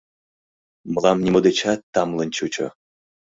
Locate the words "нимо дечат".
1.25-1.79